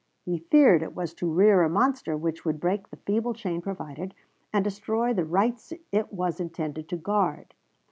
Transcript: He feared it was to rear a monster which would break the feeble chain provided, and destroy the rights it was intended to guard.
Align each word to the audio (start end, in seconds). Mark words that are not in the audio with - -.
He 0.25 0.39
feared 0.39 0.81
it 0.81 0.95
was 0.95 1.13
to 1.13 1.31
rear 1.31 1.61
a 1.61 1.69
monster 1.69 2.17
which 2.17 2.43
would 2.43 2.59
break 2.59 2.89
the 2.89 2.95
feeble 2.97 3.35
chain 3.35 3.61
provided, 3.61 4.15
and 4.51 4.63
destroy 4.63 5.13
the 5.13 5.25
rights 5.25 5.73
it 5.91 6.11
was 6.11 6.39
intended 6.39 6.89
to 6.89 6.97
guard. 6.97 7.53